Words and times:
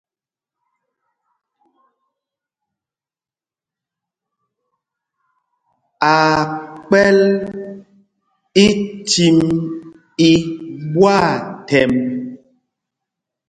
Aa 6.11 6.35
kpɛ̌l 6.85 7.19
ícîm 8.65 9.39
í 10.29 10.31
ɓwâthɛmb. 10.91 11.95